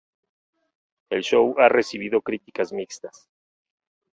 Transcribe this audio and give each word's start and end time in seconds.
El 1.11 1.21
show 1.21 1.53
ha 1.59 1.69
recibido 1.69 2.23
críticas 2.23 2.73
mixtas. 2.73 3.29